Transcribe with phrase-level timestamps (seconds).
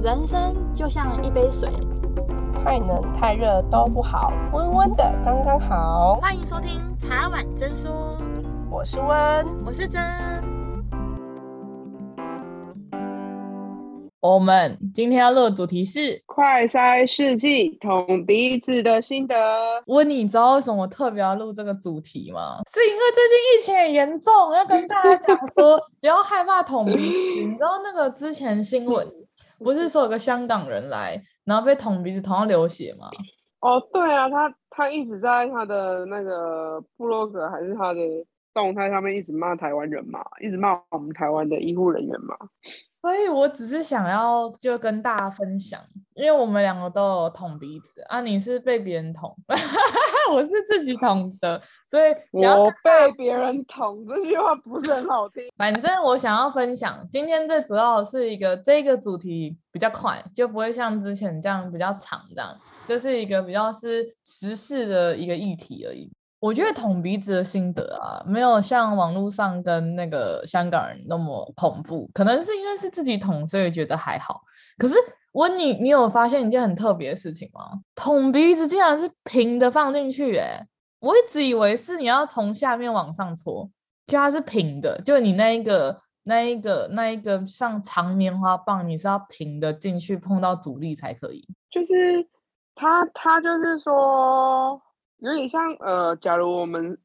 [0.00, 1.68] 人生就像一杯水，
[2.64, 6.14] 太冷太热都不好，温温的刚刚好。
[6.22, 8.16] 欢迎收听茶碗真说，
[8.70, 10.00] 我是温，我是真。
[14.20, 19.34] 我们今天要录的主题是快筛试剂捅鼻子的心得。
[19.86, 22.60] 温，你知道为什么特别要录这个主题吗？
[22.72, 27.48] 是因为最近疫情很严重，要跟大家讲说 不要害怕捅鼻子。
[27.48, 29.04] 你知道那个之前新闻？
[29.58, 33.10] 不是说有个香港人来，然后被捅鼻子捅到流血吗？
[33.60, 38.00] 哦，对啊，他他一直在他的那个部落格还是他的
[38.54, 42.36] 动态上面一直骂台湾人嘛，一直骂我们台湾的医护人员嘛。
[43.00, 45.80] 所以我只是想要就跟大家分享，
[46.14, 49.34] 因为我们两个都有捅鼻子啊，你是被别人捅，
[50.32, 55.44] 我是自己捅的，所以我被别人捅这句话不是很好听。
[55.56, 62.56] 反正我想要分享，今天最主要是一个这个主题比较快，就不会像之前这样比较长这样，
[62.88, 66.12] 就是一个比较是时事的一个议题而已。
[66.40, 72.08] 我觉得捅鼻子的心得啊，没有像网络上跟那个香港人那么恐怖。
[72.14, 74.42] 可能是因为是自己捅，所以觉得还好。
[74.76, 74.94] 可是
[75.32, 77.80] 我你，你有发现一件很特别的事情吗？
[77.96, 80.66] 捅鼻子竟然是平的放进去，欸，诶
[81.00, 83.68] 我一直以为是你要从下面往上戳，
[84.06, 91.44] 就它是平的，就你那一个、那一个、那一个像长棉花棒，你是要平的进去碰到阻力才可以。
[91.68, 92.24] 就是
[92.76, 94.80] 他，他就是说。
[95.18, 96.96] 有点像呃，假如我们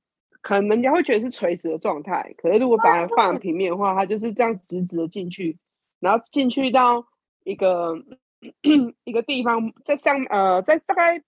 [0.41, 5.57] 可能人家会觉得是垂直的状态，可是如果把它放平面的话，它就是这样直直的进去，
[5.99, 7.05] 然后进去到
[7.43, 7.95] 一个
[9.05, 11.23] 一个地方，在上呃，在大概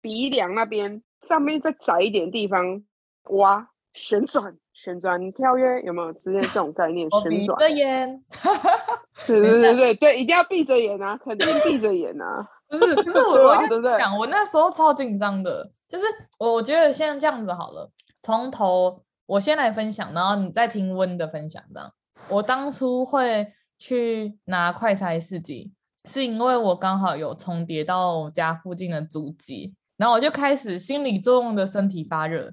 [0.00, 2.82] 鼻梁那边上面再窄一点的地方
[3.30, 7.08] 挖旋转旋转跳跃，有没有之类这种概念？
[7.22, 7.56] 旋转。
[7.58, 8.24] 闭着眼。
[9.26, 12.48] 对对对对对，一定要闭着眼啊，肯定闭着眼啊。
[12.68, 15.70] 不是不是我我跟你讲，我那时候超紧张的。
[15.86, 16.04] 就是
[16.38, 17.88] 我，我觉得现在这样子好了，
[18.22, 21.62] 从头我先来分享，然后你再听温的分享。
[21.72, 21.92] 这样，
[22.28, 23.46] 我当初会
[23.78, 25.72] 去拿快筛试剂，
[26.06, 32.52] 是因为我刚好有重叠到我家附近的足迹，然后我就开始心理作用的身体发热，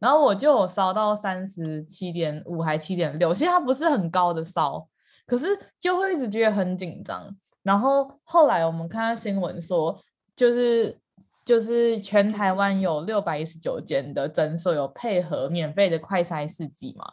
[0.00, 4.84] 然后我就有烧到三十七点五还七点六，其实它不是很高的烧，
[5.26, 5.46] 可是
[5.78, 7.36] 就会一直觉得很紧张。
[7.62, 10.00] 然后后来我们看到新闻说，
[10.34, 10.98] 就是。
[11.42, 17.04] 就是全台湾有六百一十九间的诊所有配合免费的快筛试剂嘛，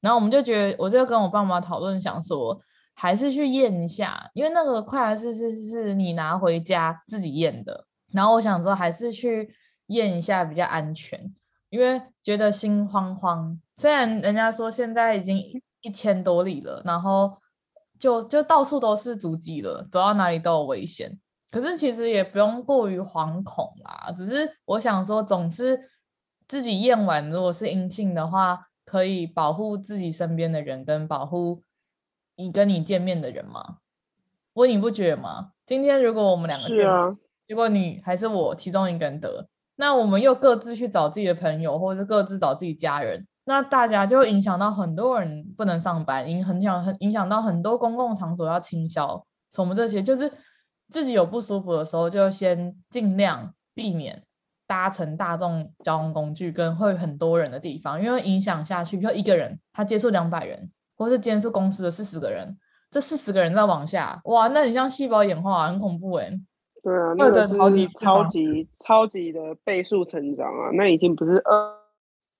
[0.00, 2.60] 然后我们就觉得，我就跟我爸妈讨论，想说
[2.94, 9.52] 还是去验一下，因为那个快筛试剂是你拿回家自己验的，然后我想说还是去
[9.86, 11.32] 验一下比较安全，
[11.70, 13.58] 因为觉得心慌慌。
[13.74, 15.42] 虽然人家说现在已经
[15.80, 17.36] 一千多例了，然后
[18.02, 21.20] 就就到处都是足迹了，走到哪里都有危险。
[21.52, 25.78] 可是其实也不用过于惶恐啦，只是我想说，总是
[26.48, 31.62] 自己验完，如果是阴性的话，可以保护自己身边的人，跟保护
[32.34, 33.76] 你跟你见面的人嘛。
[34.54, 35.52] 我，你不觉得吗？
[35.64, 39.46] 今天如果我们两个是，啊、如果你还是我其中一个人得，
[39.76, 50.30] 那我们又各自去找自己的朋友，或者是各自找自己家人，那大家就会影响到很多人不能上班，影很响很影响到很多公共场所要清消，什么这些就是。
[50.88, 54.22] 自己有不舒服的时候，就先尽量避免
[54.66, 62.58] 搭乘大众交通工具跟会很多人的地方，因为影响下去，就一个人他接触两百人，或是接触公司的四十个人，
[62.90, 66.30] 这四十个人再往下，哇，那你像细胞演化，很恐怖哎。
[66.82, 67.56] 对啊，那个是
[67.98, 71.74] 超级超级的倍数成长啊，那已经不是二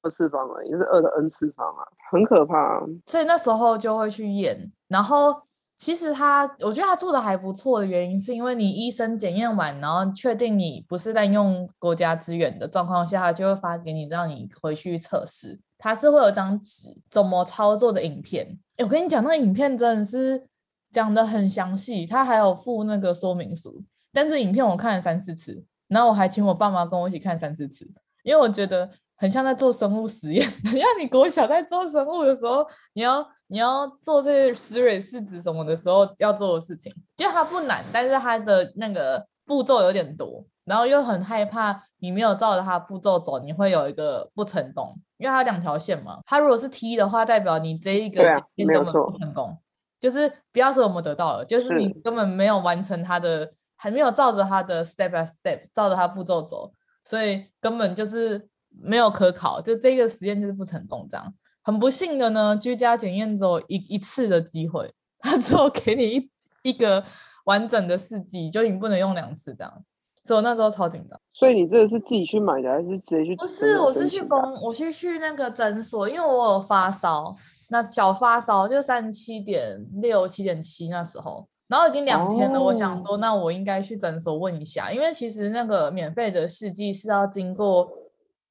[0.02, 2.80] 二次方了，已经是二的 n 次方啊，很可怕啊。
[3.06, 5.42] 所以那时候就会去验，然后。
[5.74, 15.58] 其实他，我觉得他做的还不错的原因，是因为你医生检验完，然后确定你不是在用国家资源的状况下，就会发给你，让你回去测试。
[15.78, 18.56] 他是会有张纸，怎么操作的影片。
[18.78, 20.46] 我跟你讲，那影片真的是
[20.92, 23.82] 讲的很详细，他还有附那个说明书。
[24.12, 27.90] 但是影片我看了三四次，然后我还请我爸妈跟我一起看三四次，
[28.22, 28.88] 因为我觉得。
[29.22, 36.92] 很像在做生物实验， 很像你国小在做生物的时候，你要你要做这些石蕊试纸什么的时候要做的事情。
[37.16, 46.19] 就它不难，但是它的那个步骤有点多，然后又很害怕你没有照着它步骤走，你会有一个不成功，因为它两条线嘛。
[46.26, 49.56] 它如果是 T 的话，代表你这一个检验根本不成功。
[50.00, 56.72] 就是不要说我们得到了，就是你根本没有完成它的，还没有照着它的 step by step，照着它步骤走，
[57.04, 58.48] 所以根本就是。
[58.80, 62.56] 没有可考，就这个实验就是不成功，这样很不幸的呢。
[62.56, 66.30] 居家检验只有一一次的机会，他只有给你一
[66.62, 67.04] 一个
[67.44, 69.84] 完整的试剂，就你不能用两次这样。
[70.24, 71.20] 所以我那时候超紧张。
[71.32, 73.34] 所以你这个是自己去买的，还是直接去？
[73.34, 77.34] 不是，我是去公，我是去那个诊所，因为我有发烧，
[77.70, 82.60] 那小发烧就三十七点六、七点七那时候，然后已经两天了。
[82.60, 87.90] 哦、我想说，那我应该去诊所问一下，因为其实那个免费的试剂是要经过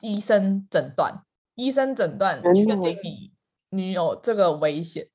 [0.01, 1.23] 医生诊断，
[1.55, 3.31] 医生诊断确定你
[3.69, 5.07] 你有这个危险，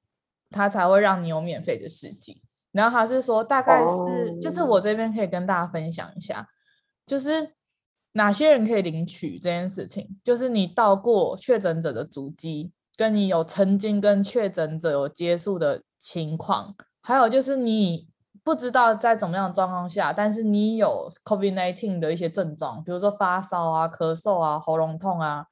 [0.51, 2.41] 他才会让你有免费的试剂。
[2.73, 6.47] 然后他是说，大概是、哦、就是我这边可以跟大家分享一下，
[7.07, 7.55] 就是
[8.13, 18.09] 哪些人可以领取这件事情，就是你到过确诊者的足迹，跟你有曾经跟确诊者有接触的情况，还有就是你
[18.47, 25.49] 不知道在怎么样的状况下，但是你有 COVID-19 的一些症状，比如说发烧啊、咳嗽啊、喉咙痛啊，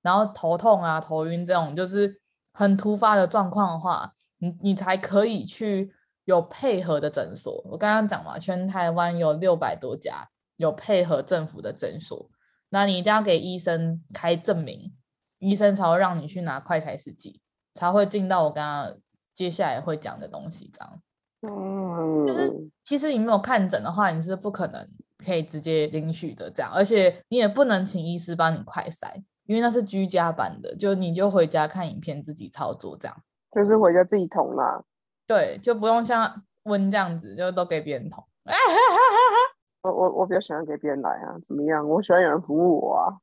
[0.00, 2.22] 然后头痛啊、头晕这种，就是
[2.54, 5.94] 很突发的状况的话，你你才可以去。
[6.26, 12.30] 有配合的诊所，我刚刚讲嘛，全台湾有六百多家有配合政府的诊所，
[12.68, 14.94] 那你一定要给医生开证明，
[15.38, 17.40] 医生才会让你去拿快筛试剂，
[17.74, 18.98] 才会进到我刚刚
[19.34, 21.02] 接下来会讲的东西这样。
[21.42, 24.86] 嗯，就是其实你没有看诊的话，你是不可能
[25.24, 29.14] 可以直接领取的这样，而且你也不能请医师帮你快筛，
[29.46, 33.16] 因为那是居家版的，就你就回家看影片自己操作这样，
[33.52, 34.82] 就是回家自己捅啦。
[35.26, 38.22] 对，就不用像温这样子，就都给别人捅。
[39.82, 41.88] 我我我比较喜欢给别人来啊，怎么样？
[41.88, 43.16] 我喜欢有人服务我啊。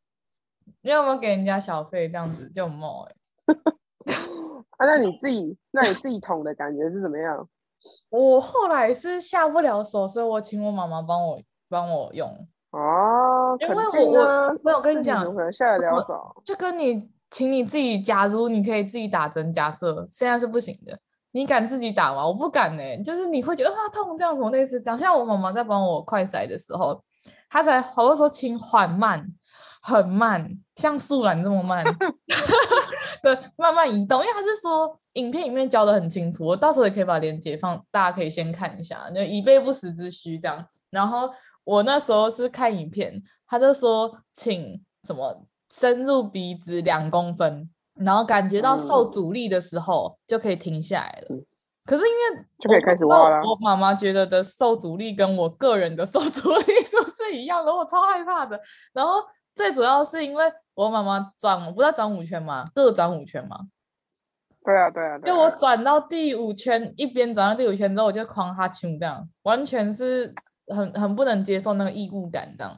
[0.82, 2.10] 你有没有给人家小费？
[2.10, 3.16] 这样子就冒哎。
[4.78, 7.48] 啊，那你自己，那你自己捅的感觉是怎么样？
[8.10, 11.40] 我后来是下不了手，所以我请我妈妈帮我
[11.70, 12.28] 帮我用。
[12.72, 16.16] 哦，因为我、啊、我没有跟你讲，可能下得了手。
[16.46, 20.98] 就跟你请你自己，假如你可以自己打针，假设现在是不行的。
[21.32, 22.26] 你敢自己打吗？
[22.26, 23.02] 我不敢呢、欸。
[23.04, 24.98] 就是你会觉得啊痛，这样什么类似这样。
[24.98, 27.00] 像我妈妈在帮我快塞的时候，
[27.50, 29.26] 她才好多时候请缓慢，
[29.82, 31.84] 很慢，像树懒这么慢，
[33.22, 34.22] 对，慢慢移动。
[34.22, 40.66] 因为他是说影片里面教的很清楚，我到时候也可以把链接放，大家可以先看一下，就以备不时之需这样。
[40.90, 41.30] 然后
[41.64, 47.70] 我那时候是看影片，他就说请什么深入鼻子两公分。
[48.00, 51.44] 然后感觉到受阻力的时候，嗯、就可以停下来了。
[51.84, 53.42] 可是因为就可以开始挖了。
[53.44, 57.74] 我妈妈觉得的受阻力跟我个人的 受阻力是不是一样的？
[57.74, 58.62] 我超害怕的。
[58.94, 59.14] 然后
[59.58, 60.46] 最主要是因为
[60.76, 62.64] 我妈妈转，我不知道转五圈嘛？
[62.76, 63.68] 各转五圈吗？
[64.64, 65.18] 对啊，对啊。
[65.18, 70.32] 就我转到第五圈，一边转到第五圈之后，我就狂哈啾，这样完全是
[70.68, 72.78] 很很不能接受那个异物感这样。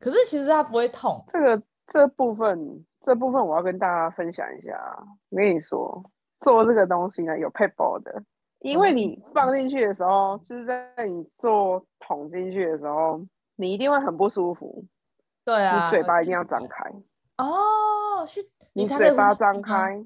[0.00, 1.24] 可是其实它不会痛。
[1.28, 2.84] 这个这部分。
[3.02, 4.76] 这部分我要跟大家分享一下。
[5.30, 6.02] 我跟你说，
[6.40, 8.24] 做这个东西呢有配包的，
[8.58, 13.24] 因为你放进去的时候，就是在你做捅进去的时候，
[13.54, 14.84] 你一定会很不舒服。
[15.46, 16.90] 对啊，你嘴巴一定要张开。
[17.38, 18.40] 哦，是，
[18.74, 20.04] 你嘴巴张开，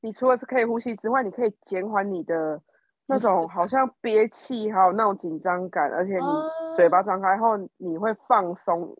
[0.00, 2.62] 你除了是可以呼吸之外，你可以减缓你的
[3.06, 8.96] 那种好像憋气，还有那种紧张感，而且你嘴巴张开后，你会放松。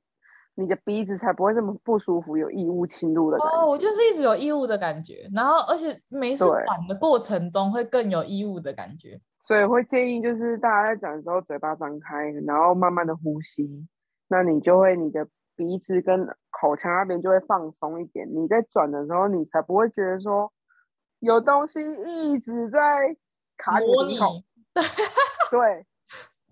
[0.61, 3.59] 你的鼻子才不会这么不舒服，有异物侵入的感觉。
[3.59, 9.21] 哦，我就是一直有异物的感觉，然后而且每次转的过程中会更有异物的感觉。
[9.47, 13.87] 所以会建议就是大家在转的时候嘴巴张开，然后慢慢的呼吸，
[14.29, 18.29] 那你就会你的鼻子跟口腔那边就会放松一点。
[18.33, 20.53] 你在转的时候，你才不会觉得说
[21.21, 23.17] 有东西一直在
[23.57, 24.45] 卡你的鼻孔。
[25.51, 25.87] 对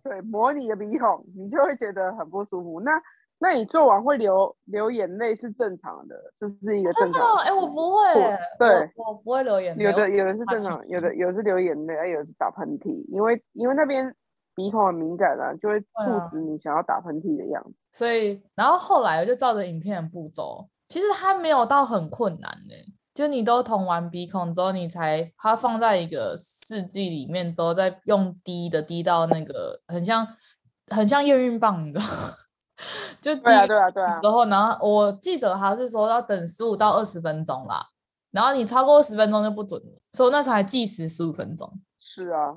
[0.02, 2.80] 对，模拟的鼻孔，你就会觉得很不舒服。
[2.80, 3.00] 那
[3.38, 7.42] 那你做完会流流眼泪是正常的，这是一个正常的。
[7.42, 8.14] 哎、欸，我不会，
[8.59, 9.85] 对我，我不会流眼泪。
[9.85, 14.14] 有的有的是正常，有的有的是流眼泪，有的是打喷嚏，因为因为那边
[14.57, 15.87] 鼻孔很敏感啊，就会促
[16.29, 17.85] 使你想要打喷嚏的样子。
[17.85, 22.75] 啊、所以，然后后来我就照着影片的步骤，其实它没有到很困难的，
[23.15, 30.27] 就你都捅完鼻孔之后，你才它放在一个试剂里面之后，再用滴的滴到那个很像
[30.89, 32.05] 很像验孕棒，你知道。
[33.23, 37.83] 就对啊对啊对啊，然后然后我记得他是说要等十五到二十分钟啦，
[38.31, 41.73] 然后你超过二十分钟就不准了，所以那时候还计时十五分钟。
[41.99, 42.55] 是啊，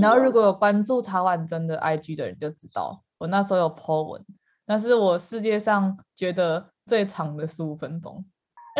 [0.00, 4.24] 然后如果有关注茶碗真的 IG 的人就知道，我那时候有 po 文，
[4.66, 8.24] 那是我世界上觉得最长的十五分钟，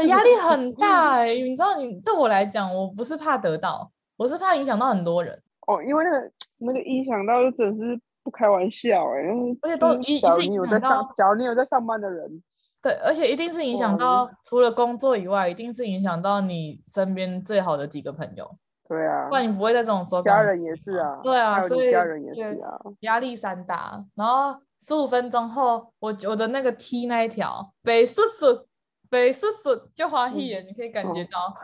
[0.07, 8.01] 压力很大哎、欸，你知道你对我来讲，我不是怕得到，我是怕影响到很多人哦，因为那个那个影响到就真是。
[8.25, 12.43] 不开玩笑哎、欸，而且都一假如你有在上，假如你有在上班的人，
[12.81, 18.57] 对，而且一定是影响到除了工作以外，一定是影响到你身边最好的几个朋友。
[18.95, 20.23] 对啊，不然你不会在这种时候。
[20.23, 21.21] 家人也是啊。
[21.23, 22.79] 对啊，所以家人也是啊。
[23.01, 28.67] 压力山大，然后十五分钟后，我我的那个 T 那一条被叔叔
[29.11, 31.55] 被叔叔就滑一眼，你可以感觉到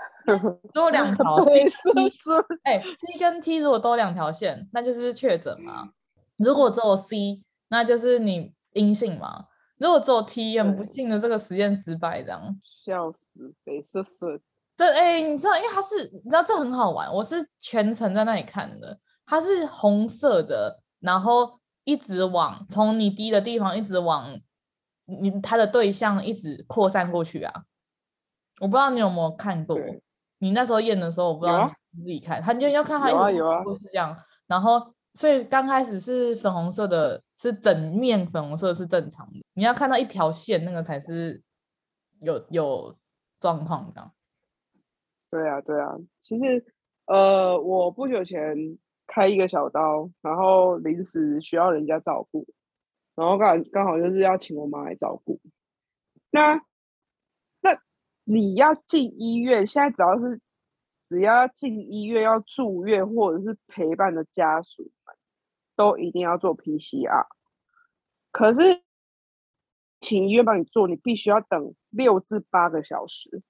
[0.73, 1.43] 多两条。
[1.47, 2.31] 被叔叔，
[2.65, 5.91] 哎，C 跟 T 如果多两条线，那就是确诊嘛。
[6.37, 9.47] 如果只有 C，那就是你阴性嘛。
[9.79, 12.57] 如果只有 T，很不幸的这个实验失败，这样。
[12.85, 14.39] 笑死，北叔叔。
[14.81, 17.13] 这哎，你知道，因为它是，你知道这很好玩。
[17.13, 24.41] 我是全程在那里看的，它是红色的，然后一直往从你低的地方一直往
[25.05, 27.65] 你它的对象一直扩散过去啊。
[28.59, 29.79] 我不知道你有没有看过，
[30.39, 34.17] 你那时候验的时候，我不知道你自己看，他就要看它一直过去这样。
[34.47, 41.43] 然后所以刚开始是粉红色的，是整面粉红色是正常的，你要看到一条线那个才是
[42.21, 42.97] 有有
[43.39, 44.11] 状况这样。
[45.31, 46.65] 对啊，对啊，其实，
[47.07, 52.47] 呃，我不久前开一个小刀，然后临时需要人家照顾，
[53.15, 55.41] 然后刚刚好就是要请我妈来照顾。
[56.31, 56.61] 那，
[57.61, 57.81] 那
[58.25, 60.41] 你要进医院，现在只要是
[61.09, 64.91] 只要进医院要住院或者是陪伴的家属，
[65.77, 67.27] 都一定要做 PCR。
[68.33, 68.83] 可是，
[70.01, 73.43] 请医院帮你做，你必须要等六至八个小时，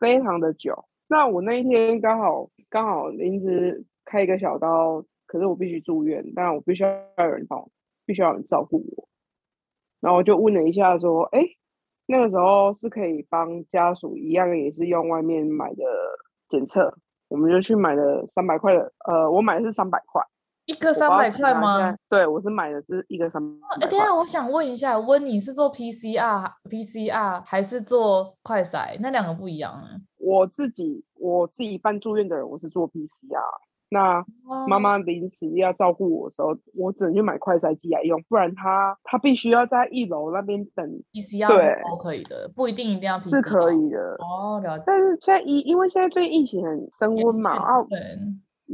[0.00, 0.86] 非常的久。
[1.10, 6.88] 那我那一天刚好刚好临时开一个小刀，可是我必须住院，但我必须要
[7.24, 7.68] 有人帮我，
[8.06, 9.08] 必须要有人照顾我。
[10.00, 11.40] 然后我就问了一下，说：“哎，
[12.06, 15.82] 那个时候是可以帮家属一样，也是用外面买的
[16.48, 16.94] 检测，
[17.26, 20.22] 我们就去买了三百块的，呃，我买的是三百块。”
[20.66, 21.96] 一个三百块吗？
[22.08, 23.56] 对，我是买的是一个三百。
[23.80, 28.96] 哎，等下，我想问一下，温你是做 PCR，PCR 还是做快筛？
[29.00, 29.88] 那两个不一样啊。
[30.20, 33.40] 我自己，我自己办住院的人，我是做 PCR。
[33.92, 34.24] 那
[34.68, 40.86] 妈妈临时要照顾我的时候，我只能去买快筛机来用，不然她她必须要在一楼那边等。
[41.12, 43.18] PCR 对，都可以的，不一定一定要。
[43.18, 44.84] 是可以的哦，了解。
[44.86, 47.82] 但是现在因因为现在最近疫情很升温嘛，啊。
[47.82, 47.98] 对。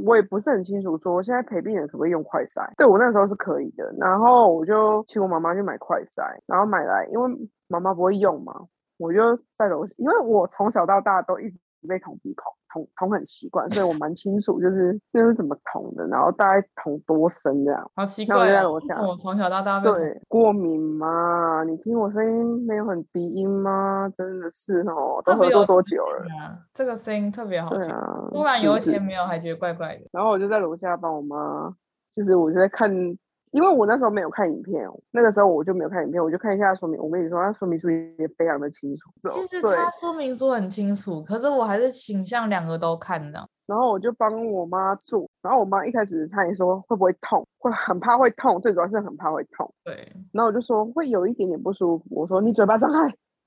[0.04, 2.70] 我也不是很清楚，说我现在陪病人可不可以用快筛？
[2.76, 7.30] 对，我那时候是可以的，然后我就请我妈妈去买快筛，然后买来，因为
[7.66, 8.66] 妈妈不会用嘛，
[8.98, 12.52] 我就在楼，因为我从小到大都一直被捅鼻孔。
[12.68, 17.90] 捅捅很习惯，所以我蛮清楚，就是就是怎么捅的，然后大概捅多深这样。
[17.94, 18.68] 好奇怪啊！
[18.68, 21.64] 我从小到大对过敏吗？
[21.64, 24.10] 你听我声音没有很鼻音吗？
[24.14, 26.58] 真的是哦，都合作多久了？
[26.74, 28.28] 这个声音特别好听啊！
[28.30, 30.02] 突然有一天没有，还觉得怪怪的。
[30.12, 31.74] 然后我就在楼下帮我妈，
[32.14, 33.16] 就是我就在看。
[33.52, 37.00] 因为我那时候没有看影片，那个时候我就没有看影片，我就看一下说明。
[37.00, 39.10] 我跟你说，那说明书也非常的清楚。
[39.32, 43.48] 其实它说明书很清楚，可是我还是倾向两个都看的。
[43.66, 49.72] 然后我就帮我妈做，然后我妈一开始她也说会不会痛，会很怕会痛，最主要是很怕会痛。
[49.84, 49.94] 对。
[50.32, 53.00] 然后我就说会有一点点不舒服，我说你嘴巴张开，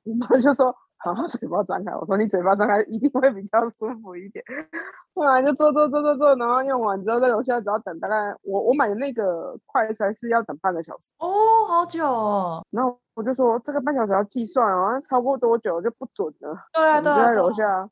[0.04, 0.76] 我妈就说。
[1.02, 1.96] 好，嘴巴张开。
[1.96, 4.44] 我说你嘴巴张开一定会比较舒服一点。
[5.16, 11.30] 后来就做做做做做，然后用完之后在楼下只要等大概我我买的那个快餐是要等半个小时哦，
[11.68, 12.66] 好久哦。
[12.70, 16.54] 然后我就说这个半小时要计算哦，超过多久就不准了。
[16.74, 17.18] 对啊，对啊。
[17.18, 17.90] 就在楼下，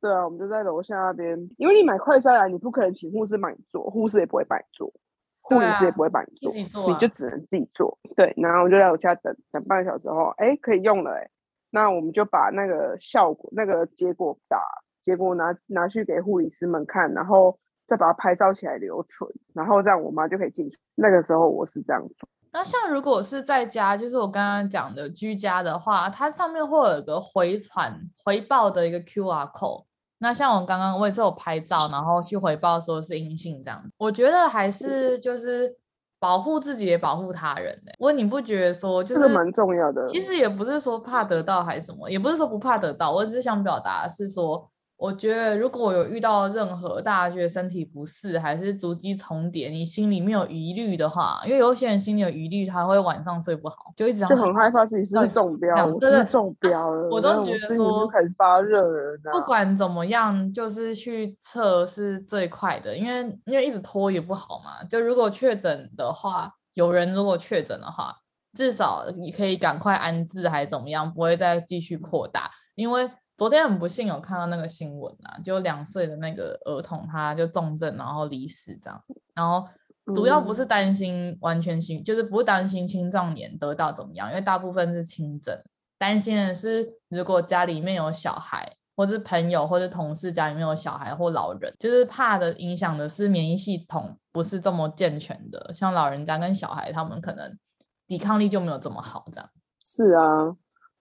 [0.00, 4.92] 对啊，我们就在楼下那边，因为你买快餐来，你不可能请护士帮你做，护士也不会帮你做，
[5.40, 7.98] 护理师也不会帮你做，你就只能自己做。
[8.14, 11.30] 对，然后我就在楼下等等半个小时后，哎，可以用了哎。
[11.70, 14.60] 那我们就把那个效果、那个结果打
[15.00, 20.76] 结果拿拿去给护理师们看，然后再把它拍照起来留存，然后这样我妈就可以进去。
[20.96, 22.28] 那个时候我是这样做。
[22.52, 29.84] 那像如果是在家，就是我刚刚讲的居家的话，它上面会有一个回传回报的一个 QR code。
[30.18, 33.82] 那像我刚刚我也是有拍照，然后去回报说是阴性这样。
[33.96, 35.79] 我觉得还是就是。
[36.20, 37.96] 保护自己也保护他人呢、欸。
[37.98, 40.08] 我你不觉得说就是蛮重要的？
[40.12, 43.10] 其实也不是说怕得到还是什么，也不是说不怕得到。
[43.10, 44.69] 我只是想表达是说，
[45.00, 59.18] 我觉得如果我有遇到任何大家觉得身体不适还是足迹重叠，你心里面有疑虑的话，因为有些人心里有疑虑，他会晚上睡不好，就一直就很害怕自己是不是中标，我是中标了，我都觉得说开始发热了。
[59.32, 64.84] 不管怎么样，就是去测是最快的，因为因为一直拖也不好嘛。
[64.84, 68.14] 就如果确诊的话，有人如果确诊的话，
[68.52, 73.10] 至少你可以赶快安置还是怎么样，不会再继续扩大，因为。
[73.40, 79.02] 昨天很不幸有看到那个新闻啊，就两岁的那个儿童，他就重症然后离世这样。
[79.32, 79.66] 然后
[80.14, 85.58] 主要不是担心完全性，嗯、就是不是担心青壮年得到怎么样，因为大部分是轻症。
[85.96, 97.58] 担心的是如果家里面有小孩，或是朋友，或者同事家里面有小孩或老人，就是怕的影响的是免疫系统不是这么健全的，像老人家跟小孩，他们可能
[98.06, 99.48] 抵抗力就没有这么好，这样。
[99.82, 100.54] 是啊，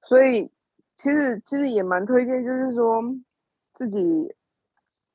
[0.08, 0.50] 所以
[1.00, 3.02] 其实其实也蛮推荐，就是说
[3.74, 4.00] 自己，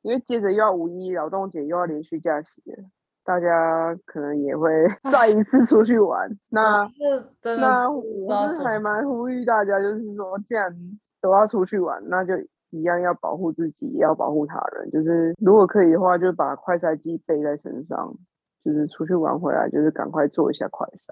[0.03, 2.85] 因为接着又要五一劳动节，又要连续假期了。
[3.23, 4.71] 大家可能也会
[5.11, 6.87] 再一次出去玩，那
[7.57, 10.75] 那我是还蛮呼吁大家，就是说，既然
[11.23, 12.35] 都要出去玩，那就
[12.71, 14.91] 一样要保护自己，也要保护他人。
[14.91, 18.15] 就是如果可以的话，就把快筛机背在身上，
[18.63, 21.11] 就是出去玩回来，就是赶快做一下快筛，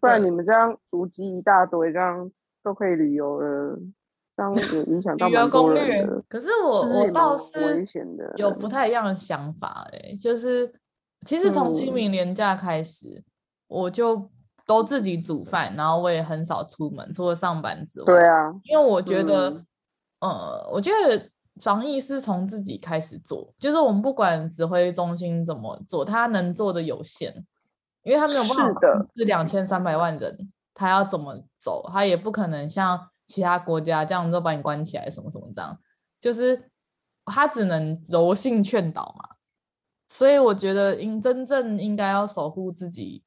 [0.00, 2.28] 不然你们这样足迹一大堆，这样
[2.64, 3.78] 都可以旅游了，
[4.36, 6.22] 这样也影响到蛮多人的。
[6.28, 7.84] 可是我我倒是
[8.36, 10.72] 有不太一样的想法，哎，就是。
[11.24, 13.24] 其实从清明年假开始，嗯，
[13.68, 14.28] 我就
[14.66, 18.06] 都自己煮饭，然后我也很少出门，除了上班之外。
[18.06, 19.66] 对啊，因为我觉得，嗯，
[20.18, 27.32] 呃，我觉得防疫是从自己开始做，就是我们不管指挥中心怎么做，他能做的有限，
[28.02, 28.80] 因为他没有办法
[29.14, 35.78] 是两千三百万人，他要怎么走，他也不可能像其他国家这样就把你关起来，什么什么这样，
[36.20, 36.70] 就是
[37.24, 39.36] 他只能柔性劝导嘛。
[40.08, 43.22] 所以我觉得，应真正应该要守护自己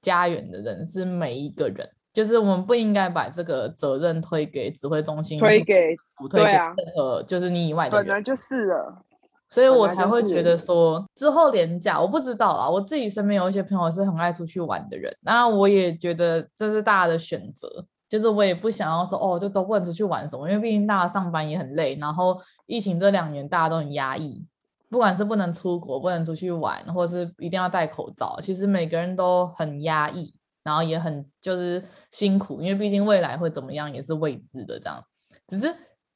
[0.00, 9.02] 家园的人是每一个人，就是我们不应该把这个责任推给指挥中心，推给不推给任何就是你以外的人，本来就是了。
[9.48, 24.46] 所以我才会觉得说，之后廉价我不知道啊，我自己身边有一些朋友是很爱出去玩的人，那我也觉得这是大家的选择，就是我也不想要说哦，就都不能出去玩什么，因为毕竟大家上班也很累，然后疫情这两年大家都很压抑。
[24.88, 30.32] 不管是不能出国、不能出去玩，或是一定要戴口罩，其实每个人都很压抑，
[30.62, 31.82] 然后也很就是
[32.12, 34.78] 辛苦，因为毕竟未来会怎么样也是未知的。
[34.78, 35.02] 这样，
[35.48, 35.74] 只是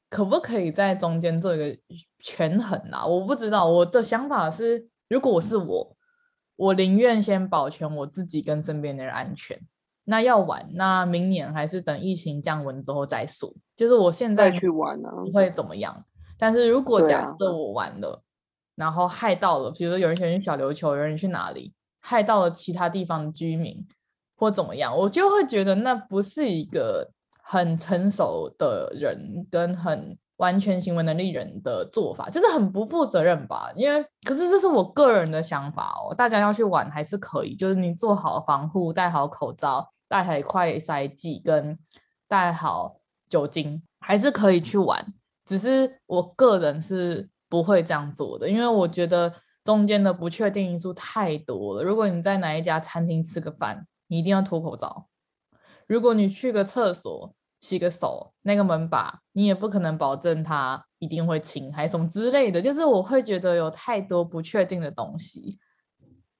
[0.09, 1.77] 可不可以在中间做一个
[2.19, 3.05] 权衡啊？
[3.05, 5.97] 我不知道，我的想法是，如果我是我，
[6.55, 9.59] 我宁愿先保全我自己跟身边的人安全。
[10.03, 13.53] 那要玩，那明年还是等疫情降温之后再说。
[13.75, 16.05] 就是我现在去玩呢，不会怎么样。
[16.37, 18.21] 但是如果假设我玩了。
[18.73, 23.85] 然后害到了，比如说有人想去小琉球，有人去哪里，害到了其他地方的居民
[24.37, 27.07] 或怎么样，我就会觉得那不是一个
[27.43, 33.69] 很成熟的人跟很完全行为能力人的做法，就是很不负责任吧。
[33.75, 41.79] 因为可是这是我个人的想法哦，大家要去玩还是可以，就是你做好防护，戴好口罩，带好快筛剂跟
[42.27, 45.13] 带好酒精，还是可以去玩。
[45.45, 47.29] 只是我个人是。
[47.51, 49.33] 不会这样做的，因为我觉得
[49.65, 51.83] 中间的不确定因素太多了。
[51.83, 55.09] 如果你在哪一家餐厅吃个饭，你一定要脱口罩；
[55.85, 62.61] 如果你去个厕所洗个手，那个门把你也不可能保证它一定会清，还什么之类的。
[62.61, 65.59] 就是我会觉得有太多不确定的东西，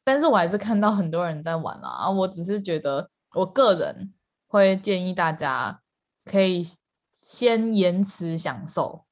[0.05, 2.09] 但是我还是看到很多人在玩啊。
[2.09, 4.13] 我只是觉得，我个人
[4.47, 5.81] 会建议大家
[6.25, 6.65] 可以
[7.11, 9.05] 先延迟享受，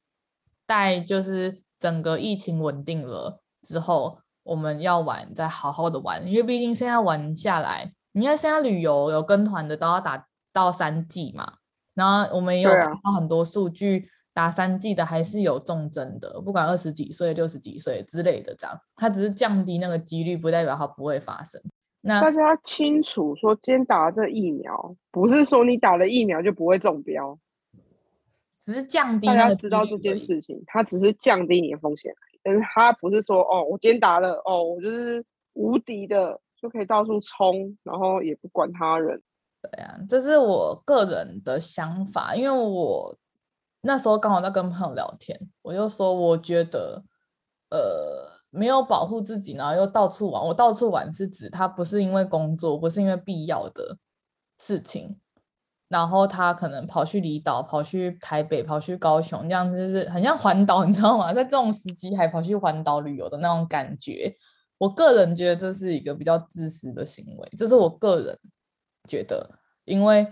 [0.66, 1.64] 待就是。
[1.80, 11.54] 整个疫情稳定了之后，我们要玩，再好好的玩，因为毕竟现在玩下来，你看现在旅游有跟团的都要打到三剂嘛，
[11.94, 21.62] 然后我们也有看到很多数据，打三剂的还是有重症的，不管二十几岁、六十几岁之类的，这样，它只是降低那个几率，不代表它不会发生。
[22.10, 27.38] 那大家清楚说，今天打了这疫苗，不是说你打了疫苗就不会中标。
[28.62, 39.22] 只是降低，大家知道这件事情，它只是降低你的风险，但是它不是说哦，我今天打了哦，我就是无敌的就可以到处冲，然后也不管他人。
[39.62, 43.16] 对啊，这是我个人的想法，因为我
[43.82, 47.04] 那时候刚好在跟朋友聊天，我就说我觉得，
[47.70, 50.44] 呃，没有保护自己，然后又到处玩。
[50.44, 53.98] 我到处玩是指他不是因为工作，不是因为必要的
[54.58, 55.20] 事情。
[55.88, 61.34] 然后他可能跑去离岛，跑去台北，跑去高雄，这样子就是很像环岛， 你知道吗？
[61.34, 64.32] 在这种时机还跑去环岛旅游的那种感觉，
[64.78, 68.40] 我个人觉得这是一个比较自私的行为，这是我个人
[69.08, 70.32] 觉得，因为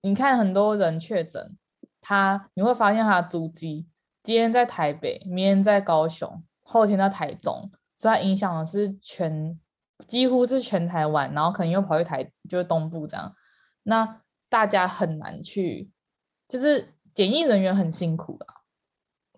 [0.00, 1.54] 你看很多人确诊，
[2.00, 3.86] 他你会发现他的足迹，
[4.22, 9.56] 今天在台北，明天在高雄，后天到台中，所以它影响的是全，
[10.08, 13.32] 几乎是全台湾，然后可能又跑去台，就是东部这样，
[13.84, 14.20] 那。
[14.50, 15.90] 大家很难去，
[16.46, 18.46] 就是检疫人员很辛苦的，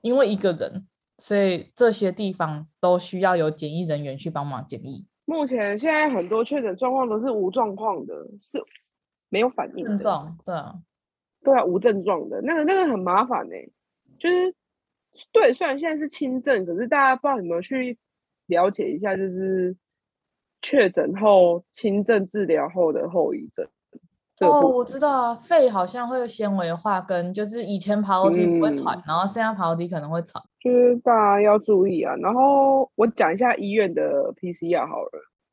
[0.02, 0.86] 因为一个人，
[1.16, 5.06] 所以这些地方都需要有检疫人员去帮忙检疫。
[5.24, 8.12] 目前现在很多确诊状况都是无状况的，
[8.46, 8.62] 是
[9.30, 9.90] 没有反应的。
[9.92, 10.74] 症状，对啊，
[11.42, 13.72] 对啊，无症状的那个那个很麻烦呢、欸，
[14.18, 14.54] 就是
[15.32, 17.98] 对，虽然现在是轻症，可是大家不知道有没有去
[18.46, 19.76] 了解一下，就是
[20.62, 23.66] 确诊后轻症治疗后的后遗症。
[24.40, 32.14] 哦，我知道啊，肺好像会有纤维化，跟就是以前爬楼梯不会喘，嗯，然后现在爬楼梯可能会喘，就是大家要注意啊。
[32.16, 35.10] 然后我讲一下医院的 PCR 好了，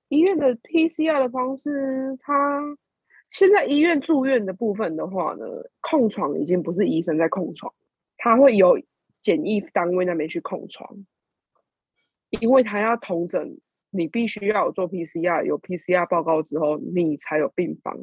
[0.10, 2.60] 医院的 PCR 的方式，它
[3.32, 5.46] 现在医院住院的部分的话呢，
[5.80, 7.74] 控床已经不是医生在控床，
[8.18, 8.78] 他会有
[9.24, 10.88] 检疫单位那边去控床，
[12.30, 13.58] 因为他要同诊，
[13.90, 17.98] 你必须要有做 PCR，有 PCR 报告之后，你才有病房。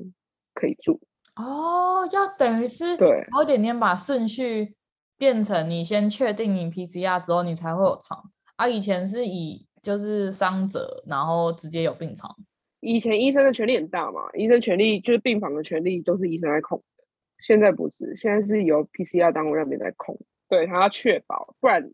[0.53, 1.01] 可以住
[1.37, 4.75] 哦，要等于是对，有点点把顺序
[5.17, 8.69] 变成你先确定你 PCR 之后，你才会有床啊。
[8.69, 12.37] 以前是以就是伤者，然后直接有病床。
[12.81, 17.05] 以前医生的权力很大嘛，医生权力就是病房的权力都是医生在控的。
[17.39, 20.19] 现在不是，现在是由 PCR 单位那边在控。
[20.51, 21.91] 对，他要确保，不然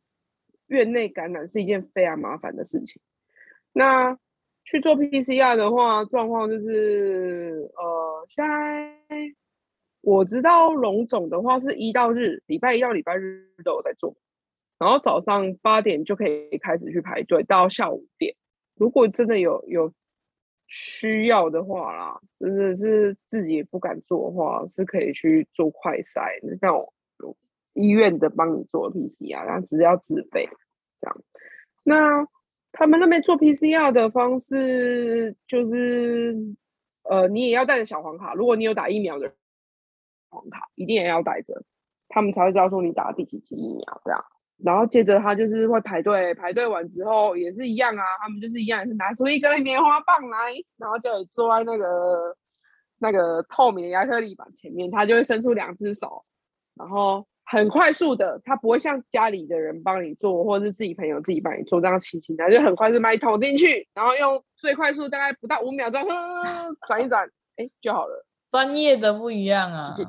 [0.66, 3.00] 院内感染是一件非常麻烦的事情。
[3.72, 4.18] 那
[4.64, 8.26] 去做 PCR 的话，状况就是呃。
[8.28, 8.92] 现在
[10.00, 14.16] 我知道龙总的话是一到日，礼拜一到礼拜日都有在做，
[14.78, 18.34] 然后早上八点就可以开始去排队，到下午五点。
[18.74, 19.92] 如果真的有有
[20.66, 26.92] 需要的话啦，真的是自己也不敢做的话，是可以去做快筛，那种
[27.76, 30.48] 医院的帮你做 PCR，然后只要自费
[31.00, 31.16] 这样。
[31.84, 32.26] 那
[32.72, 36.36] 他们那边做 PCR 的方式就是。
[37.08, 38.34] 呃，你也要带着小黄卡。
[38.34, 39.32] 如果你有打疫苗的
[40.28, 41.62] 黄卡，一定也要带着，
[42.08, 44.20] 他们才会知道说你打第几剂疫苗这样。
[44.58, 52.36] 然后接着他就是会排队，排队完之后也是一样啊，他们就是一样，是拿出一根棉花棒来，然后就坐在那个
[52.98, 56.24] 那个透明的亚克力板前面，他就会伸出两只手，
[56.74, 57.24] 然后。
[57.48, 66.02] 很快速的，他不会像家里的人帮你做，或者是自己朋友自己帮你做这样轻轻的，就很快速把你捅进去，然后用最快速大概不到五秒钟，
[66.88, 68.26] 转一转，哎就好了。
[68.50, 70.04] 专业的不一样啊，就，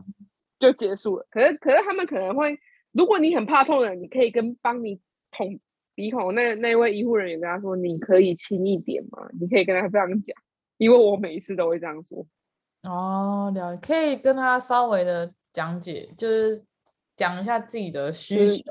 [0.57, 1.27] 就结束了。
[1.29, 2.57] 可是可是他们可能会，
[2.91, 4.99] 如果你很怕痛的，你可以跟帮你
[5.31, 5.59] 捅
[5.93, 9.27] 鼻孔那那位医护人员跟他说，你可以轻一点吗？
[9.39, 10.35] 你可以跟他这样讲，
[10.77, 12.25] 因为我每一次都会这样说。
[12.81, 16.63] 哦，了，可以跟他稍微的讲解，就是。
[17.17, 18.63] 讲一下自己的需求，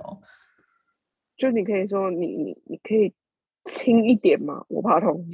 [1.37, 3.12] 就你可以说你你你可以
[3.64, 4.64] 轻一点吗？
[4.68, 5.26] 我怕痛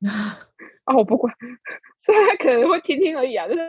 [0.84, 1.34] 啊，我不管，
[1.98, 3.60] 所以他可能会听听而已啊，就是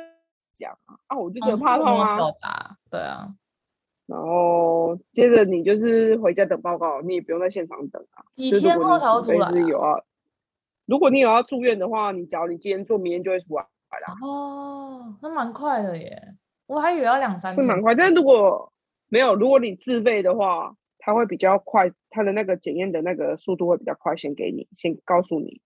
[0.53, 3.33] 讲啊，啊我就觉得怕痛啊，表达对啊，
[4.05, 9.67] 然后接着你就是回家等报告，你也不用在现场等啊，几天后才会出来啊。
[9.67, 10.01] 有啊，
[10.85, 14.13] 如果你有要住院的话，你只要你今天做，明天就会出来啦。
[14.21, 16.35] 哦，那蛮快的耶，
[16.67, 18.71] 我还以为要两三天，是蛮快，但是如果
[19.09, 25.61] 没有，如果你自费的话，他会比较快，他的那个检验的那个速度会比较快，先给你，先告诉你。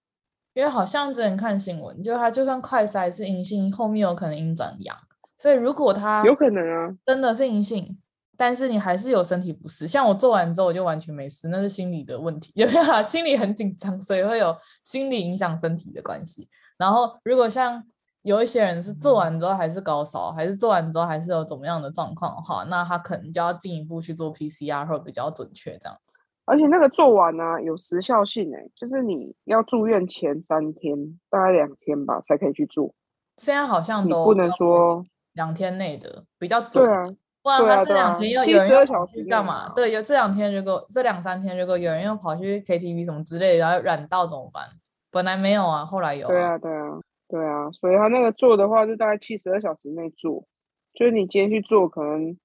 [0.53, 4.95] 因为好像之前看新闻，就他就算快筛是阴性，后面有可能阴转阳，
[5.37, 7.97] 所以如果他有可能啊，真的是阴性，
[8.37, 13.03] 但是你还是有身体不适，像我做完之后我就完全没事，那是心理的问题， 有没有？
[13.03, 16.47] 心理很紧张，所以会有心理影响身体的关系。
[16.77, 17.83] 然后如果像。
[18.23, 25.97] 有一些人是做完之后还是高烧，还是做完之后还是有怎么样的状况的话，那他可能就要进一步去做 PCR 会比较准确这样。
[26.45, 30.97] 而且那个做完呢、啊、有时效性诶、欸，就是你要住院前三天，
[31.29, 32.93] 大概两天吧才可以去做。
[33.37, 37.07] 现在好像都不能说两天内的比较准，对啊，
[37.41, 39.69] 不然他这两天又有人又跑去干嘛？
[39.73, 44.65] 对，有这两天如果这两三天如果有人要跑去 KTV 什么之类的，然后染到怎么办？
[45.11, 46.29] 本来没有啊，后来有、啊。
[46.29, 46.99] 对啊，对啊。
[47.33, 50.45] 对啊，所以他那个做的话，就大概七十二小时内做，
[50.93, 52.37] 就是你今天去做，可能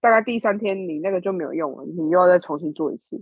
[0.00, 3.20] 大概第三天你那个就没有用了，你又要再重新做一次。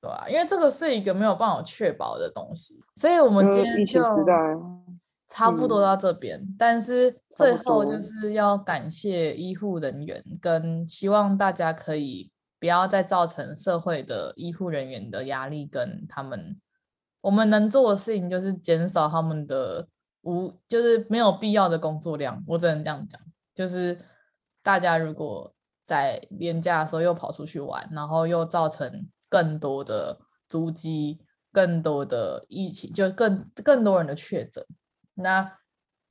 [0.00, 4.00] 对啊，因为这个是一个没有办法确保的东西，所以我们今天就
[5.26, 6.38] 差不多到这边。
[6.38, 16.56] 嗯、但是最后就是要感谢医护人员，跟希望大家可以不要再造成社会的医护人员的压力，跟他们
[17.22, 19.88] 我们能做的事情就是减少他们的。
[20.28, 23.18] 无就是没有必要的工作量，我只能这样讲。
[23.54, 23.98] 就是
[24.62, 25.54] 大家如果
[25.86, 31.18] 在年假的时候又跑出去玩，然后又造成更多的租机、
[31.50, 34.62] 更多的疫情，就更更多人的确诊，
[35.14, 35.58] 那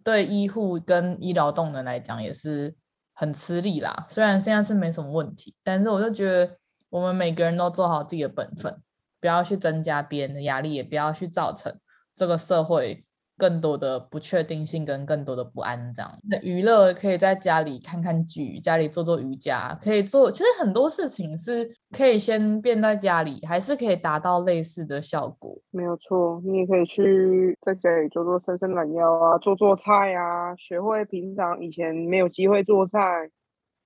[0.04, 2.76] 对医护跟医疗动能来讲也是
[3.14, 4.06] 很吃力啦。
[4.10, 6.58] 虽然现在是没什么问题，但是我就觉得
[6.90, 8.82] 我们每个人都做好自己的本分，
[9.22, 11.80] 不要去增加别人的压力，也不要去造成
[12.16, 13.06] 这个社会。
[13.38, 16.12] 更多的不确定性跟更多的不安，这样。
[16.28, 20.32] 那娱乐可以在家里看看剧，家里做做瑜伽，可以做。
[20.32, 25.56] 其实很多事情是可以先变在家里，还是可以达到类似的效果。
[25.70, 33.30] 没有错，你也可以去在家里做做伸伸懒腰啊，做做菜啊，学会平常以前没有机会做菜，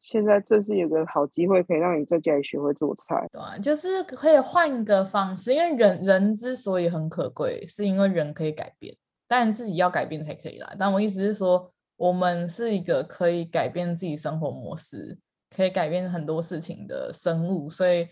[0.02, 3.28] 现在正是有个好机会可以让你在家里学会做菜。
[3.32, 8.96] 对啊，就是可以换一个方式，因为人人之所以很可贵，是因为人可以改变。
[9.32, 10.76] 但自己要改变才可以啦。
[10.78, 15.18] 但我意思是说，我们是一个可以改变自己生活模式、
[15.56, 18.10] 可以改变很多事情的生物，所以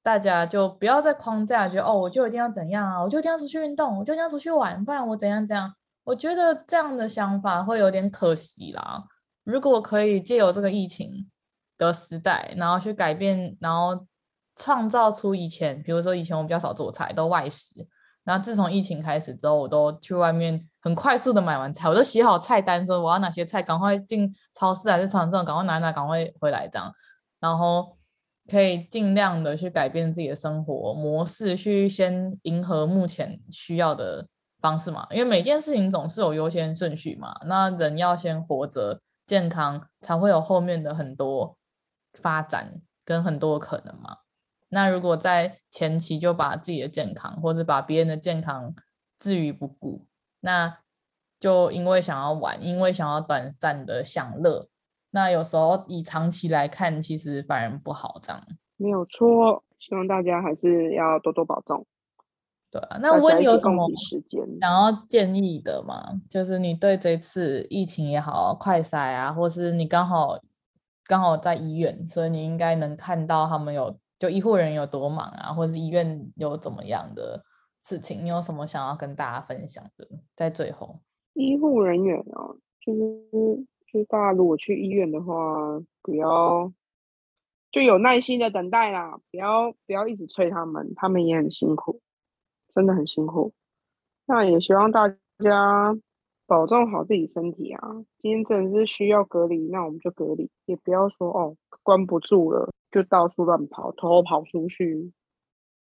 [0.00, 5.74] 大家就不要再框架，觉得哦，我就一定要怎样啊，我就一定要出去运动，我就一定要出去玩，不然我怎样怎样。
[6.04, 9.02] 我觉得这样的想法会有点可惜啦。
[9.42, 11.28] 如果可以借由这个疫情
[11.78, 14.06] 的时代，然后去改变，然后
[14.54, 17.88] 创造出以前，比如说以前我比较少做菜，都外食。
[18.24, 26.92] 然后自从疫情开始之后，我都去外面很快速的买完菜，我都写好菜单，说我要哪些菜，赶快进超市还是超市，赶快拿拿，赶快回来这样，
[27.40, 27.96] 然后
[28.50, 34.26] 可以尽量的去改变自己的生活模式，去先迎合目前需要的
[34.60, 41.56] 方式嘛，因为每件事情总是有优先顺序嘛，那人要先活着健康，才会有后面的很多
[42.14, 44.18] 发展跟很多可能嘛。
[44.72, 48.72] 那如果在前期就把自己的健康，或是把别人的健康
[49.18, 50.06] 置于不顾，
[50.38, 50.78] 那
[51.40, 54.68] 就因为想要玩，因为想要短暂的享乐，
[55.10, 58.20] 那有时候以长期来看，其实反而不好。
[58.22, 58.40] 这样
[58.76, 61.84] 没有错，希望大家还是要多多保重。
[62.70, 63.90] 对啊，那温有什么
[64.60, 66.20] 想要建议的吗？
[66.30, 70.38] 就是你对这次疫情也好，快筛啊，或是你刚好
[71.06, 73.98] 刚好在医院，所以你应该能看到他们有。
[74.20, 77.42] 就医护人有多忙啊，或者是医院有怎么样的
[77.80, 78.22] 事情？
[78.22, 80.06] 你有什么想要跟大家分享的？
[80.36, 81.00] 在最后，
[81.32, 82.52] 医护人员啊，
[82.84, 83.00] 就是
[83.90, 85.34] 就是大家如果去医院的话，
[86.02, 86.70] 不要
[87.72, 92.02] 就有耐心的等待啦，不要不要一直催他们，他们也很辛苦，
[92.68, 93.54] 真的很辛苦。
[94.26, 95.96] 那也希望大家
[96.46, 98.04] 保重好自己身体啊。
[98.18, 102.70] 今天真的是需要隔离，那我们就隔离，也不要说哦，关不住了。
[102.90, 105.12] 就到处乱跑，偷偷跑出去，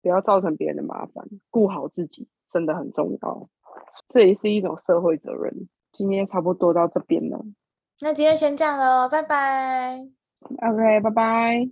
[0.02, 3.48] 不要造成别人的麻烦，顾好自己真的很重要。
[4.08, 5.68] 这也是一种社会责任。
[5.90, 7.44] 今天差不多到这边了，
[8.00, 10.06] 那今天先这样了，拜拜。
[10.40, 11.68] OK，拜拜。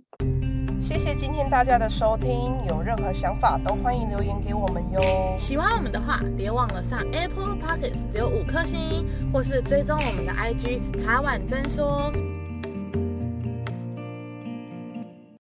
[0.81, 4.99] 谢谢今天大家的收听，有任何想法都欢迎留言给我们哟。
[5.37, 12.11] 喜欢我们的话，别忘了上 Apple Podcast 留五颗星，或是追踪我们的 IG 茶碗真说。